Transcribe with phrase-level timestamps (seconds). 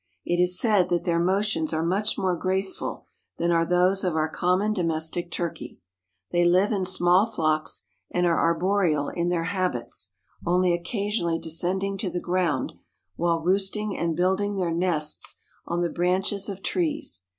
[0.25, 3.05] It is said that their motions are much more graceful
[3.37, 5.79] than are those of our common domestic turkey.
[6.31, 10.09] "They live in small flocks, and are arboreal in their habits,
[10.43, 12.73] only occasionally descending to the ground,
[13.15, 15.35] while roosting and building their nests
[15.67, 17.21] on the branches of trees."